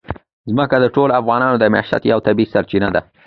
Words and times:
ځمکه 0.49 0.75
د 0.79 0.85
ټولو 0.95 1.11
افغانانو 1.21 1.55
د 1.59 1.65
معیشت 1.73 2.01
یوه 2.11 2.25
طبیعي 2.27 2.51
سرچینه 2.53 2.89
ده. 2.95 3.01